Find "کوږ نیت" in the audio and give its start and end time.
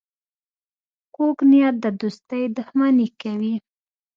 1.15-1.75